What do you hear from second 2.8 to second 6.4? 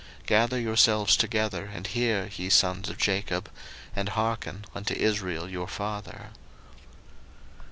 of Jacob; and hearken unto Israel your father.